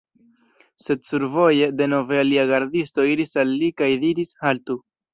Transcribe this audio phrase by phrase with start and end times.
[0.85, 4.85] Sed survoje, denove alia gardisto iris al li kaj diris: "Haltu